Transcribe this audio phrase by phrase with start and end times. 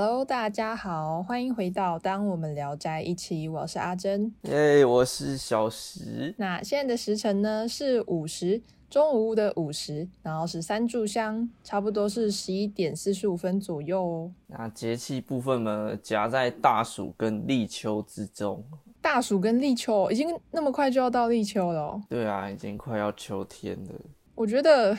[0.00, 4.32] Hello，大家好，欢迎回到《当我们聊斋》一期，我是阿珍。
[4.42, 6.32] 耶，我是小石。
[6.38, 14.32] 那现在的时辰呢是午时，中午的午时，然后是三炷香，差不多是十一点四十五分左右哦。
[14.46, 18.62] 那节气部分呢，夹在大暑跟立秋之中。
[19.02, 22.02] 大暑跟立秋已经那么快就要到立秋了哦。
[22.08, 23.90] 对啊，已经快要秋天了。
[24.36, 24.96] 我觉得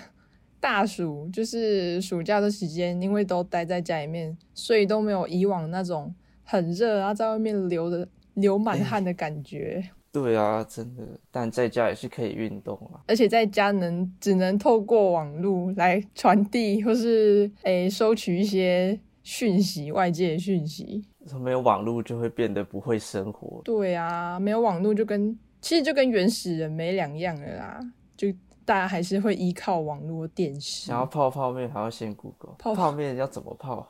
[0.59, 6.13] 大暑就是暑假的时间，因为都待在家里面，所以都没有以往那种
[6.43, 9.83] 很热，然后在外面流的流满汗的感觉。
[10.11, 12.99] 对啊，真的，但在家也是可以运动啊。
[13.07, 21.05] 而且在家能只能透过网络来传递或是诶收取一些讯息，外界的讯息。
[21.39, 23.61] 没有网络就会变得不会生活。
[23.63, 27.79] 对啊，没有网络就跟其实就跟原始人没两样了啦，
[28.17, 28.33] 就
[28.69, 30.85] 大家还是会依靠网络电视。
[30.85, 33.87] 想要泡泡面还要先 Google，泡泡面要怎么泡？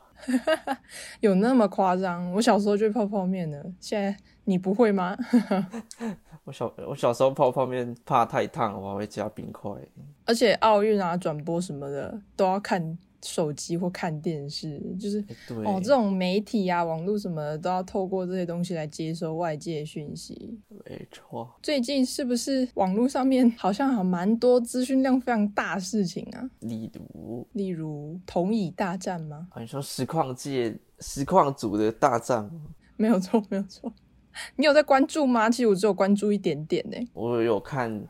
[1.20, 2.32] 有那么夸张？
[2.32, 5.14] 我小时候就泡泡面了，现在你不会吗？
[6.44, 9.70] 我小我小时候泡泡面怕太烫，我还会加冰块。
[10.24, 12.96] 而且奥运啊转播什么的都要看。
[13.22, 15.24] 手机或看电视，就是
[15.64, 20.58] 哦，这种媒体啊、网络什么的，都要透过这些东西来接收外界讯息。
[20.86, 26.50] 没错，最近是不是网络上面好像还蛮多资讯量非常大事情啊？
[26.60, 29.48] 例如，例如同椅大战吗？
[29.58, 32.62] 你说实况界、实况组的大战吗？
[32.96, 33.92] 没有错，没有错。
[34.56, 35.50] 你有在关注吗？
[35.50, 36.96] 其实我只有关注一点点呢。
[37.12, 38.06] 我有看，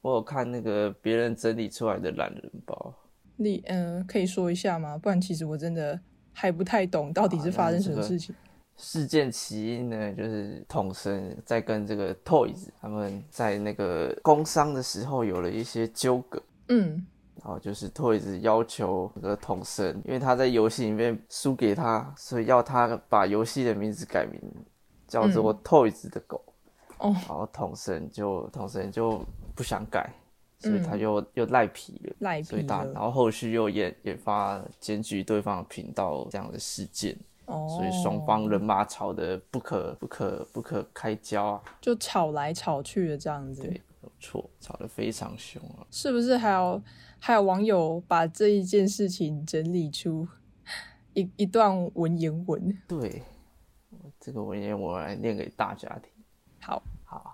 [0.00, 2.94] 我有看那个别人整理出来的懒人包。
[3.42, 4.96] 你嗯，可以说一下吗？
[4.96, 5.98] 不然其实我真的
[6.32, 8.34] 还不太懂到底是发生什么事情。
[8.76, 16.42] 事件起因呢，就是统神在跟这个 Toys 他们在那个工商的时候有了一些纠葛。
[16.68, 24.40] 嗯，然后就是 Toys 要求这个统神，因为他在游戏里面输给他，所以要他把游戏的名字改名
[25.06, 26.42] 叫做 Toys 的狗。
[26.98, 29.24] 哦，然后统神就统神就
[29.54, 30.10] 不想改。
[30.62, 46.36] 所以他又又赖皮了，赖皮，所以他然后后续又也也发检举对方的频道这样的事件，哦，所以双方人马吵得不可不可不可开交啊，就吵来吵去的这样子，对，有错，吵得非常凶啊，是不是？
[46.36, 46.80] 还有
[47.18, 50.26] 还有网友把这一件事情整理出
[51.14, 53.22] 一一段文言文，对，
[54.20, 56.10] 这个文言我来念给大家听，
[56.60, 56.82] 好。
[57.04, 57.31] 好，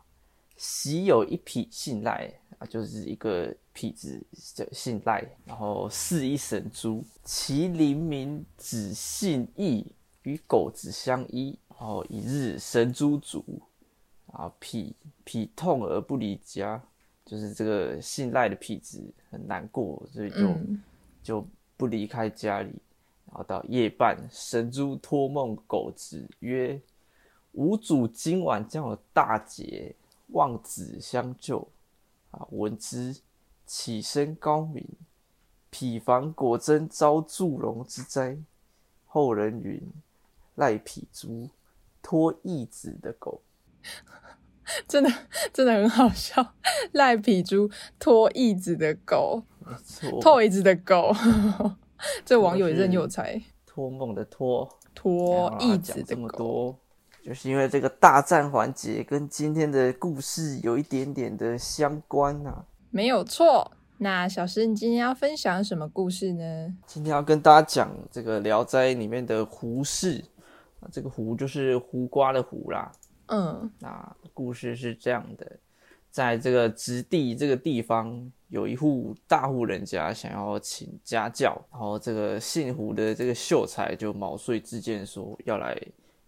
[0.58, 2.30] 喜有一匹信赖。
[2.58, 4.20] 啊，就是一个痞子
[4.52, 9.86] 叫信赖，然后是一神猪，其灵名只信义，
[10.24, 11.56] 与狗子相依。
[11.68, 13.44] 然后一日神猪足，
[14.32, 14.92] 啊痞
[15.24, 16.82] 痞痛而不离家，
[17.24, 20.56] 就是这个信赖的痞子很难过，所以就
[21.22, 22.72] 就不离开家里。
[23.26, 26.80] 然后到夜半，神猪托梦狗子曰
[27.52, 29.94] ：“吾主今晚将有大劫，
[30.28, 31.68] 望子相救。”
[32.30, 32.46] 啊！
[32.50, 33.20] 闻之，
[33.64, 34.86] 起身高明。
[35.70, 38.38] 匹房果真遭祝融之灾。
[39.06, 39.82] 后人云：
[40.54, 41.48] 赖匹猪
[42.02, 43.40] 拖义子的狗，
[44.86, 45.10] 真的
[45.52, 46.54] 真的很好笑。
[46.92, 51.12] 赖皮猪拖椅子的狗，没错，托义子的狗。
[52.24, 53.42] 这网友也真有才。
[53.64, 56.78] 托梦的托，拖椅子的狗。
[57.28, 63.70] 就是因为这个大战环节跟今天的故事有一点点的相关呐，没有错。
[63.98, 66.74] 那小石，你今天要分享什么故事呢？
[66.86, 70.24] 今天要跟大家讲这个《聊斋》里面的胡氏
[70.80, 72.90] 啊，这个胡就是胡瓜的胡啦。
[73.26, 75.58] 嗯，那故事是这样的，
[76.10, 85.78] 在这个直地这个地方，有一户大户人家想要请家教，然后这个姓胡的这个秀才就毛遂自荐说要来。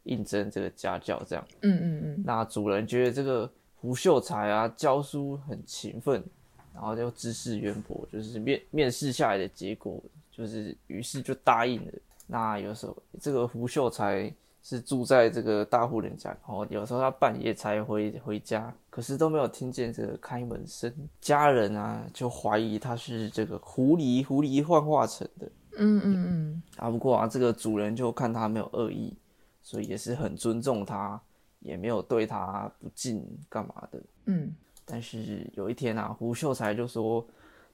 [0.05, 6.23] 应征这个家教，这样，嗯嗯嗯，那主人觉得这个胡秀才啊，教书很勤奋，
[6.75, 11.93] 然后又知识渊博，就是面面试下来的结果，就是于是就答应了。
[12.27, 14.33] 那有时候这个胡秀才
[14.63, 25.51] 是住在这个大户人家，然后有时候他半夜才回回家，可是都没有听见这个开门声，家人啊就怀疑他是这个狐狸狐狸幻化成的。
[25.77, 29.15] 嗯嗯嗯，啊不过啊，这个主人就看他没有恶意。
[29.71, 31.21] 所以也是很尊重他，
[31.61, 34.03] 也没有对他不敬干嘛的。
[34.25, 34.53] 嗯，
[34.85, 37.25] 但是有一天啊，胡秀才就说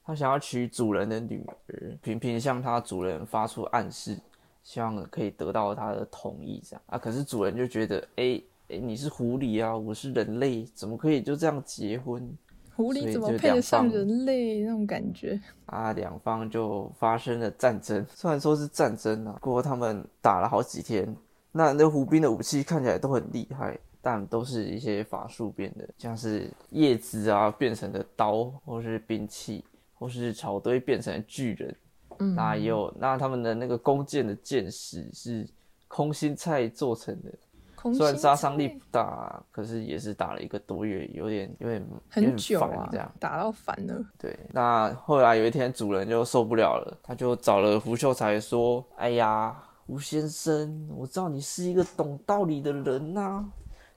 [0.05, 4.21] 他想要娶主人的女儿，频频向他主人发出暗示，
[4.63, 6.63] 希望可以得到他的同意。
[6.63, 8.39] 这样啊，可是主人就觉得，哎
[8.69, 12.31] 哎，你是狐狸啊，我是人类，怎么可以就这样结婚？
[12.75, 15.41] 狐狸怎么配得上人类那种感觉？
[15.65, 18.05] 啊，两方就发生了战争。
[18.15, 21.17] 虽然说是战争啊，不过他们打了好几天。
[21.57, 29.65] 那那胡兵的武器看起来都很厉害，但都是一些法术变的，像是叶子啊变成的刀，或是兵器，
[29.95, 31.77] 或是草堆变成的巨人。
[32.19, 35.47] 嗯，那也有，那他们的那个弓箭的箭矢是
[35.89, 37.31] 空心菜做成的，
[37.75, 44.03] 空虽然杀伤力不大，可是也是打了一个多月，有点有点有点很久啊这样。，打到烦了。
[44.19, 49.55] 对，那后来有一天主人就受不了了，他就找了胡秀才说：“哎呀，
[49.87, 53.45] 胡先生，我知道你是一个懂道理的人呐、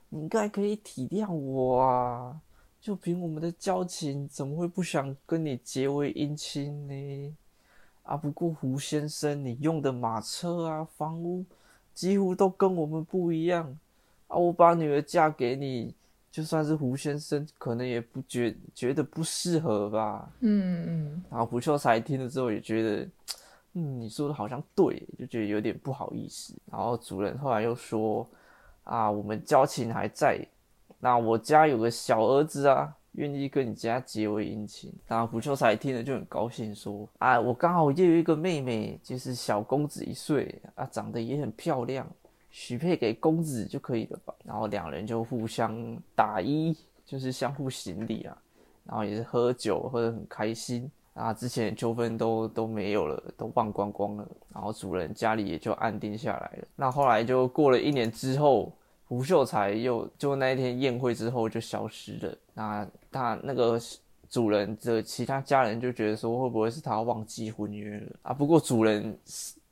[0.08, 2.40] 你应该可以体谅我啊。
[2.80, 7.36] 就凭我们的交情，怎么会不想跟你结为姻亲呢？
[8.04, 11.44] 啊，不过胡先生，你用的马车啊、房屋，
[11.92, 13.76] 几乎都跟我们不一样
[14.28, 14.36] 啊。
[14.36, 15.94] 我把女儿嫁给你，
[16.30, 20.30] 就算是胡先生，可能也不觉觉得不适合吧。
[20.40, 23.08] 嗯嗯，然后胡秀才听了之后也觉得，
[23.74, 26.54] 嗯，你说的好像对，就觉得有点不好意思。
[26.70, 28.28] 然后主人后来又说，
[28.84, 30.44] 啊，我们交情还在，
[30.98, 34.92] 那我家有个小儿子啊，愿意跟你家结为姻亲。
[35.06, 42.06] 然后胡秀才听了就很高兴，说，啊，我刚好也有一个妹妹，就是小公子一岁啊，长得也很漂亮。
[42.50, 44.34] 许配给公子就可以了吧？
[44.44, 46.76] 然后两人就互相打衣，
[47.06, 48.36] 就是相互行礼啊。
[48.82, 54.26] 然后也是喝酒喝得很开心啊，之前纠纷都都没有了，都忘光光了。
[54.54, 56.68] 然后主人家里也就安定下来了。
[56.76, 58.72] 那后来就过了一年之后，
[59.06, 62.38] 胡秀才又就那一天宴会之后就消失了。
[62.54, 63.78] 那他那个
[64.28, 68.32] 主人的其他家人就觉得说，会不会是他忘记婚约了啊？
[68.32, 69.18] 不过主人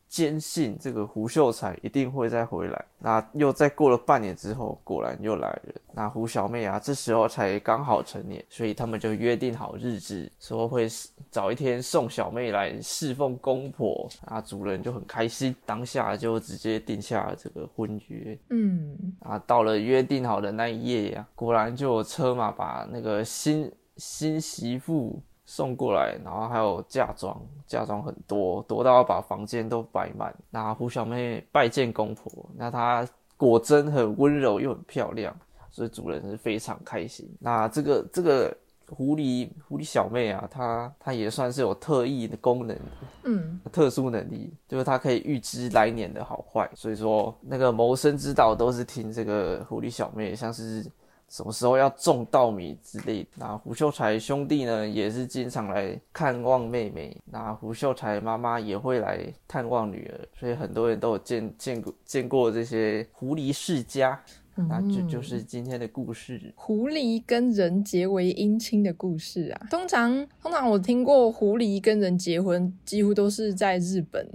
[0.09, 2.85] 坚信这个胡秀才一定会再回来。
[2.99, 5.75] 那又再过了半年之后，果然又来了。
[5.93, 10.89] 那胡小妹啊，这时候才刚好成年，所以他们就约定好日子，说会
[11.31, 14.09] 早一天送小妹来侍奉公婆。
[14.25, 18.39] 啊，主人就很开心，当下就直接定下了这个婚约。
[18.51, 25.21] 嗯，啊，到了约定好的那一夜呀、果然就有车马把那个新新媳妇
[25.51, 30.33] 送过来，然后还有嫁妆，嫁妆很多，多到要把房间都摆满。
[30.51, 33.09] 那胡小妹拜见公婆，那她
[33.39, 35.35] 果真很温柔又很漂亮，
[35.71, 37.27] 所以主人是非常开心。
[37.41, 38.55] 那这个这个
[38.91, 42.79] 狐狸狐狸小妹啊，她她也算是有特异的功能，
[43.25, 50.85] 嗯，特殊能力，就是她可以预知来年的好坏，所以说那个谋生之道都是听这个狐狸小妹，像是
[51.29, 53.27] 什么时候要种稻米之类。
[53.35, 64.21] 那胡秀才兄弟呢，也是经常来看望妹妹，那胡秀才妈妈也会来探望女儿，所以很多人都有见见过见过这些狐狸世家。
[64.67, 66.53] 那这就是今天的故事。
[66.57, 69.67] 狐狸跟人结为姻亲的故事啊。
[69.71, 74.27] 通常，通常我听过狐狸跟人结婚，几乎都是在日本、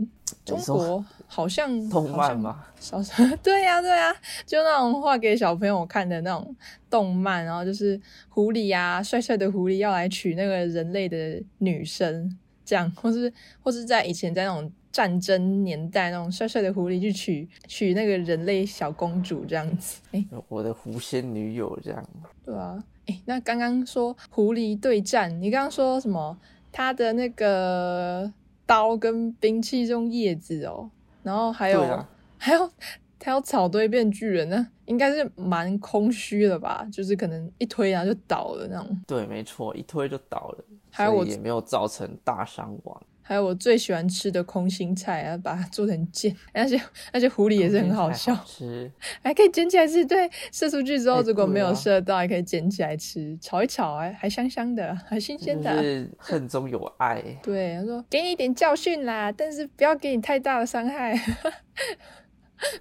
[0.45, 2.39] 中国，好像 动漫？
[2.39, 2.63] 吗？
[3.43, 4.15] 对呀、对呀、
[4.45, 6.55] 就那种画给小朋友看的那种
[6.89, 7.99] 动漫，然后就是
[8.29, 13.31] 狐狸啊，帅帅的狐狸要来娶那个人类的女生，这样，或是
[13.61, 14.71] 或是在以前在那种。
[14.93, 22.07] 战争年代那种帅帅的狐狸去娶娶那个人类小公主这样子，哎、我的狐仙女友这样。
[22.45, 26.37] 对啊，哎，那刚刚说狐狸对战，你刚刚说什么？
[26.71, 28.31] 他的那个
[28.65, 30.89] 刀跟兵器是用叶子哦，
[31.23, 32.69] 然后还有、啊还有
[33.17, 36.85] 他要草堆变巨人，呢应该是蛮空虚的吧？
[36.91, 39.01] 就是可能一推然后就倒了那种。
[39.07, 43.01] 对，没错，一推就倒了，还有我也没有造成大伤亡。
[43.23, 46.79] 还有我最喜欢吃的空心菜啊，把它做成剑，而且
[47.11, 48.91] 而且狐狸也是很好笑，吃。
[49.23, 50.05] 还可以捡起来吃。
[50.05, 55.75] 对，射出去之后哎如果没有射到，还可以捡起来吃，炒一炒，还还香香的，还新鲜的。
[55.75, 57.21] 就是恨中有爱。
[57.41, 61.15] 对，他说给你一点教训啦，但是不要给你太大的伤害，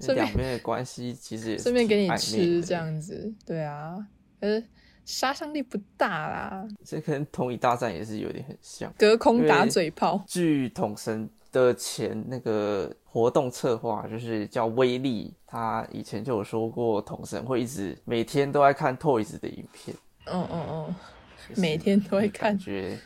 [0.01, 2.75] 顺便两边的关系其实也是顺便给你吃这。
[2.75, 3.33] 样子。
[3.47, 4.05] 对啊，
[4.41, 4.65] 可是
[5.05, 8.93] 杀伤力不大啦，这跟同一大战也是有点很像。
[8.97, 10.23] 隔空打嘴炮。
[10.27, 20.95] 据统神的前那个活动策划，就是叫威力，他以前就有说过，统神会一直每天都在看 Toys 的影片，嗯嗯嗯，
[21.57, 22.57] 每天都会看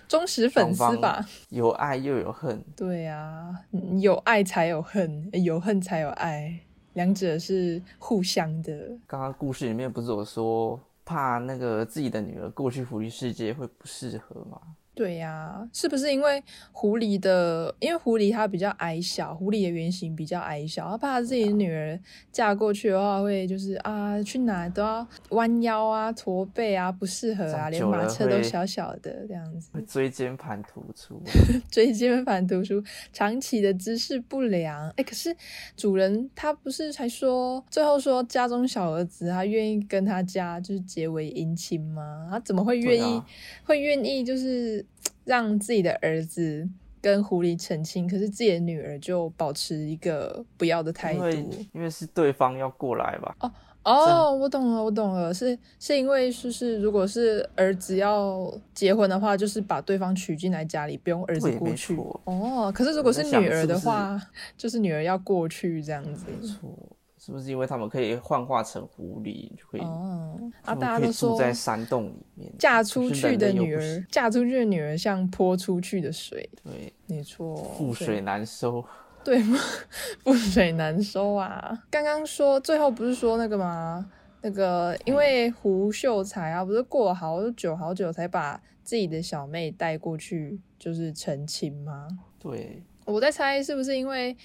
[0.06, 1.26] 忠实粉丝吧。
[1.48, 2.62] 有爱又有恨。
[2.76, 6.60] 对啊，嗯有爱才有恨，有恨才有爱，
[6.92, 8.72] 两者是互相的。
[9.06, 14.60] 刚刚故事里面不是有说怕那个自己的女儿过去福利世界会不适合吗？
[14.96, 17.74] 对呀、是不是因为狐狸的？
[17.80, 22.00] 因为狐狸它比较矮小，狐狸的原型比较矮小，他怕自己的女儿
[22.32, 29.68] 嫁过去的话，会就是啊，去哪都要弯腰啊、驼背啊，不适合啊，连马车都小小的这样子。
[29.86, 31.20] 椎间盘突出，
[31.70, 34.88] 椎间盘突出，长期的姿势不良。
[34.96, 35.36] 哎，可是
[35.76, 42.28] 主人他不是才说，最后说家中小儿子他愿意跟他家就是结为姻亲吗？
[42.30, 43.22] 他怎么会愿意、
[43.62, 44.85] 会愿意就是
[45.24, 46.68] 让自己的儿子
[47.00, 51.50] 跟狐狸成亲，可是自己的女儿就保持一个不要的态因为度？
[51.72, 53.52] 因为是对方要过来吧，哦
[53.84, 62.20] 哦，我懂了，我懂了，是是因为就是如果是儿子要结婚的话，就是把对方娶进来家里，不用儿子过去错。
[62.24, 64.20] 哦，可是如果是女儿的话，
[64.56, 66.26] 就是女儿要过去这样子。
[66.44, 66.68] 错，
[67.26, 78.84] 是不是因为他们可以幻化成狐狸，就可以，哦，啊，大家都说住在山洞里面，嫁出去的女儿，嫁出去的女儿像泼出去的水，对，没错，覆水难收，
[79.24, 79.58] 对吗，
[80.22, 81.76] 覆水难收啊！
[81.90, 84.08] 刚刚说最后不是说那个吗？
[84.42, 92.06] 那个因为胡秀才啊，不是过了好久好久才把自己的小妹带过去，就是成亲吗？
[92.38, 94.36] 对，我在猜是不是因为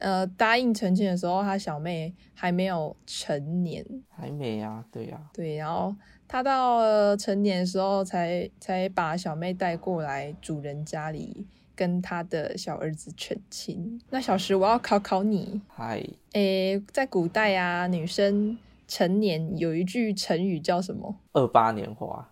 [0.00, 5.94] 呃答应成亲的时候，他小妹还没有成年，还没啊，对呀、对，然后
[6.26, 11.46] 他到了成年的时候才才把小妹带过来主人家里。
[11.76, 13.98] 跟他的小儿子成亲。
[14.10, 21.16] 那小石，我要考考你，嗨，诶，在古代啊，女生成年有一句成语叫什么？
[21.32, 22.30] 二八年华，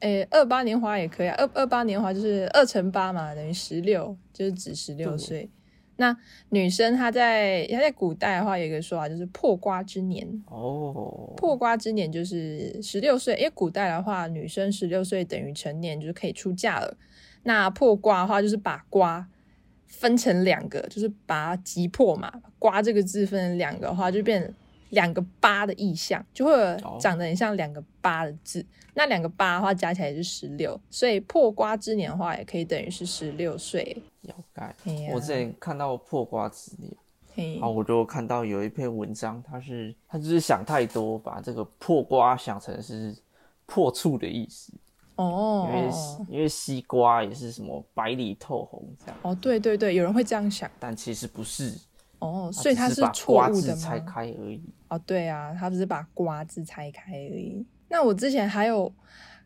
[0.00, 1.36] 诶，二八年华也可以啊。
[1.38, 5.50] 二二八年华就是二乘八嘛，等于十六，就是指十六对岁。
[6.00, 6.16] 那
[6.50, 10.26] 女生她在她在古代的话，有一个说法就是破瓜之年。
[10.46, 16.96] 哦，破瓜之年就是十六岁，因为古代的话，女生十六岁等于成年，就是可以出嫁了。
[17.42, 19.26] 那破瓜的话，就是把瓜
[19.86, 22.32] 分成两个，就是把它击破嘛。
[22.58, 24.54] 瓜这个字分成两个的话，就变成
[24.90, 26.52] 两个八的意象，就会
[27.00, 28.64] 长得很像两个八的字。
[28.94, 33.96] 那两个八的话加起来是十六，所以破瓜之年的话，也可以等于是十六岁。
[34.22, 34.74] 要盖。
[35.12, 36.92] 我之前看到破瓜之年，
[37.34, 43.16] 嘿然后我就看到有一篇文章，他是他就是想太多，把这个破瓜想成是
[43.66, 44.72] 破处的意思，
[45.14, 45.90] 哦因为
[46.30, 51.78] 因为西瓜也是什么白里透红这样，哦，对对对，有人会这样想但其实不是，
[52.18, 53.74] 哦，所以它只是把错瓜误的吗？
[53.74, 54.60] 字拆开而已。
[54.88, 57.64] 哦，对啊，他只是把瓜字拆开而已。
[57.88, 58.92] 那我之前还有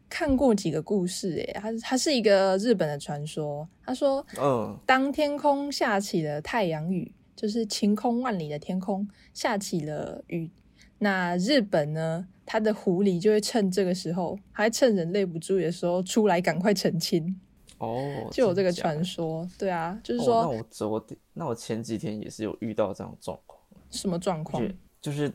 [0.09, 3.69] 看过几个故事，诶，它它是一个日本的传说。
[3.85, 10.51] 他说，嗯，当天空下起了太阳雨，就是晴空万里的天空下起了雨，
[10.99, 17.35] 那日本呢，它的狐狸就会趁这个时候，还趁人类不注意的时候出来赶快澄清，
[17.79, 19.49] 哦， 就有这个传说。
[19.59, 24.63] 对啊，就是哦，那、我昨天，那我前几天也是有遇到这种状况，什么状况
[25.03, 25.13] 就？
[25.13, 25.31] 是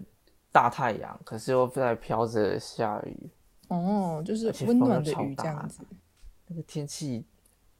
[0.49, 3.29] 大太阳，可是又在飘着下雨，
[3.67, 5.81] 哦，就是温暖的雨这大样子。
[6.47, 7.23] 那个天气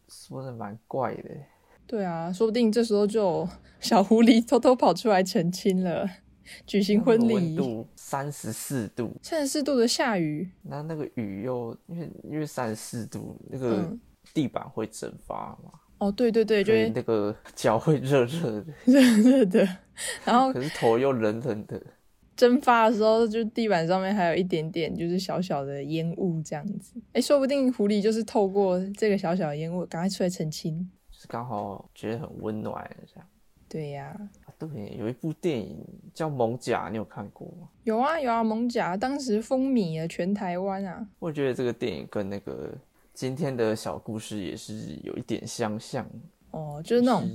[0.08, 1.24] 说的蛮怪的。
[1.88, 6.08] 对啊，说不定这时候就有小狐狸偷偷跑出来成亲了，
[6.68, 7.56] 举行婚礼。
[7.56, 14.00] 度三十四度，三十四度的下雨，那那个雨又因为因为三十四度，那个嗯
[14.36, 19.68] 地板会蒸发嘛，哦，对对对，就是那个 脚会热热的，热热的，
[20.24, 21.82] 然后可是头又冷冷的。
[22.36, 27.02] 蒸发的时候，就地板上面还有一点点就是小小的烟雾这样子。
[27.14, 30.88] 哎，说不定狐狸就是透过这个小小的烟雾，赶快出来澄清。
[31.10, 33.28] 就是刚好觉得很温暖这样。
[33.68, 37.68] 对呀、啊对，有一部电影叫《猛甲》，你有看过吗？
[37.84, 41.08] 有啊有啊，猛甲当时风靡了全台湾啊。
[41.18, 42.72] 我觉得这个电影跟那个
[43.18, 46.08] 今天的小故事也是有一点相像，
[46.52, 47.28] 哦，就是那种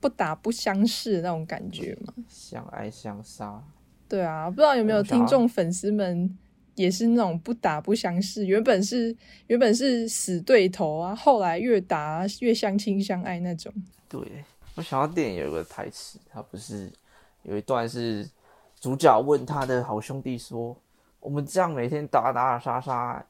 [0.00, 2.14] 不打不相识那种感觉嘛。
[2.26, 3.62] 相爱相杀。
[4.08, 6.34] 对啊，不知道有没有听众粉丝们
[6.74, 9.14] 也是那种不打不相识，原本是
[9.48, 13.70] 原本是死对头啊，后来越打越相亲相爱那种。
[14.08, 14.42] 对，
[14.74, 16.90] 我想到电影有个台词，他不是
[17.42, 18.26] 有一段是
[18.80, 20.74] 主角问他的好兄弟说
[21.20, 23.22] ：“我们这样每天打打杀杀，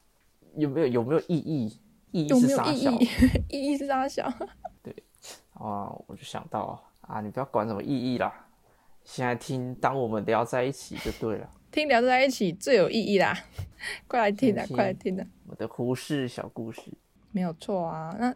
[0.55, 1.77] 有没有有没有意义？
[2.11, 3.09] 意义是啥小？”意义？
[3.49, 4.23] 意义是啥小？
[5.53, 8.47] 啊，我就想到啊，你不要管什么意义啦，
[9.03, 11.49] 现在听当我们聊在一起就对了。
[11.71, 13.37] 听聊在一起最有意义啦，
[14.07, 15.25] 快来听啊，快来听啊！
[15.47, 16.81] 我的胡适小故事，
[17.31, 18.15] 没有错啊。
[18.19, 18.33] 那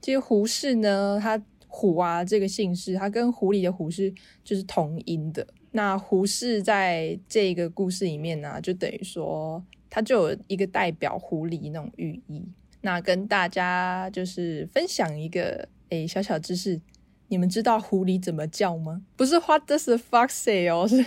[0.00, 5.46] 其实胡适呢，他虎啊这个姓氏，它跟狐狸的狐是就是同音的。
[5.72, 12.46] 那胡适在这个故事里面呢、就等于说他就有一个代表狐狸那种寓意。
[12.80, 16.80] 那跟大家就是分享一个诶小小知识，
[17.28, 19.02] 你们知道狐狸怎么叫吗？
[19.16, 21.04] 不是 What does the fox say 哦，是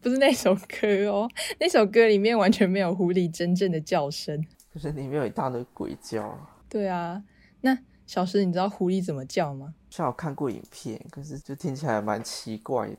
[0.00, 1.28] 不是那首歌哦？
[1.58, 4.44] 那首歌里面完全没有狐狸真正的叫声。
[4.72, 6.38] 可是里面有一大堆鬼叫。
[6.68, 7.22] 对啊，
[7.60, 9.74] 那小石，你知道狐狸怎么叫吗？
[9.90, 12.96] 像我看过影片，可是就听起来蛮奇怪的。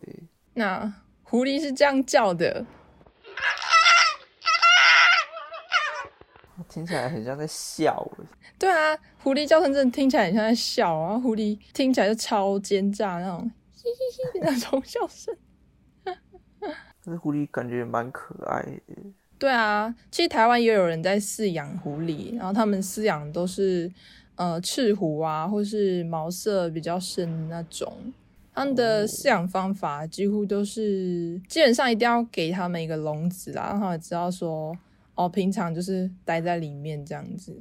[0.53, 2.65] 那狐狸是这样叫的。
[6.71, 8.09] 听起来很像在笑。
[8.57, 11.19] 对啊，狐狸叫声真的听起来很像在笑啊！
[11.19, 15.35] 狐狸听起来就超奸诈那种，嘻嘻嘻那种笑声。
[17.03, 18.95] 可是狐狸感觉蛮可爱的。
[19.37, 23.91] 对啊，其实台湾也有人在饲养狐狸，然后他们饲养都是
[24.35, 27.91] 呃赤狐啊，或是毛色比较深那种。
[28.53, 34.77] 他们的饲养方法几乎都是，基本上一定要给他们一个笼子啦，让他们知道说。
[35.25, 37.55] 哦，平常就是待在里面这样子。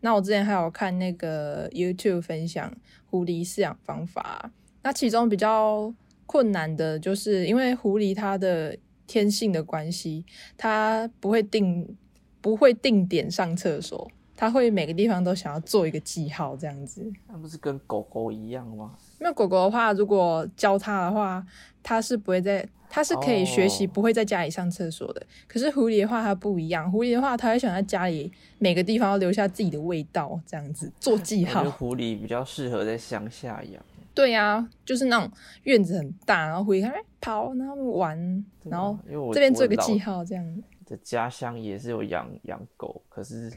[0.00, 2.72] 那我之前还有看那个 YouTube 分享
[3.10, 4.50] 狐狸饲养方法，
[4.82, 5.92] 那其中比较
[6.26, 10.24] 困难的就是因为狐狸它的天性的关系，
[10.56, 11.96] 它不会定
[12.40, 17.10] 不会定点上厕所，它会每个地方都想要做一个记号这样子。
[17.26, 18.94] 那不是跟狗狗一样吗？
[19.18, 21.44] 那狗狗的话，如果教它的话，
[21.86, 22.68] 它是不会在。
[22.88, 25.20] 它是可以学习，不会在家里上厕所的。
[25.48, 26.90] 可是狐狸的话，它不一样。
[26.90, 31.68] 狐狸的话，它会想在家里每个地方要留下自己的味道，这样子做记号。
[31.68, 33.82] 狐狸比较适合在乡下养。
[34.14, 35.30] 对呀，就是那种
[35.64, 38.96] 院子很大，然后狐狸它跑，然后玩，然后
[39.34, 40.62] 这边做个记号，这样。
[40.86, 43.52] 的家乡也是有养养狗，可是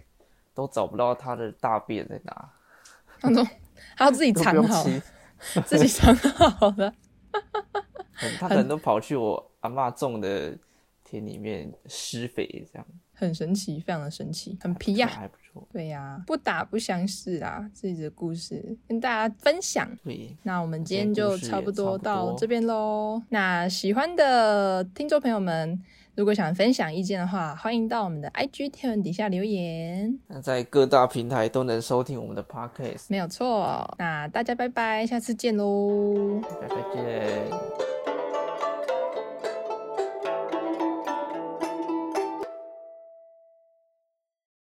[0.56, 2.50] 都找不到它的大便在哪。
[3.22, 3.48] 那种
[3.96, 4.84] 它要自己 藏好，
[5.66, 6.74] 自己藏好
[8.22, 8.38] 的。
[8.40, 10.58] 他可能都跑去我阿妈种的
[11.04, 15.68] 田里面施肥，这样很神奇，非常的神奇，很皮呀，还不错。
[15.72, 19.90] 对呀，不打不相识啊，自己的故事跟大家分享。
[20.04, 23.22] 对，那我们今天就差不多到这边喽。
[23.30, 25.82] 那喜欢的听众朋友们，
[26.20, 30.20] 如果想分享意见的话，欢迎到我们的 IG 贴文底下留言。
[30.28, 33.90] 那在各大平台都能收听我们的 Podcast，没有错。
[33.98, 37.99] 那大家拜拜，下次见喽，拜拜见。